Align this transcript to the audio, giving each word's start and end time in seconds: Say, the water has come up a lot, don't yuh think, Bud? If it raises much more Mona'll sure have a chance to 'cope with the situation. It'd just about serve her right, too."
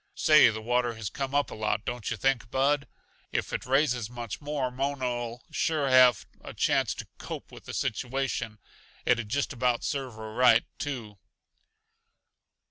Say, 0.15 0.49
the 0.49 0.63
water 0.63 0.95
has 0.95 1.11
come 1.11 1.35
up 1.35 1.51
a 1.51 1.53
lot, 1.53 1.85
don't 1.85 2.09
yuh 2.09 2.17
think, 2.17 2.49
Bud? 2.49 2.87
If 3.31 3.53
it 3.53 3.67
raises 3.67 4.09
much 4.09 4.41
more 4.41 4.71
Mona'll 4.71 5.43
sure 5.51 5.89
have 5.89 6.25
a 6.43 6.55
chance 6.55 6.95
to 6.95 7.07
'cope 7.19 7.51
with 7.51 7.65
the 7.65 7.73
situation. 7.75 8.57
It'd 9.05 9.29
just 9.29 9.53
about 9.53 9.83
serve 9.83 10.15
her 10.15 10.33
right, 10.33 10.65
too." 10.79 11.19